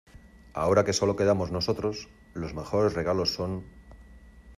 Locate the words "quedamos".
1.15-1.51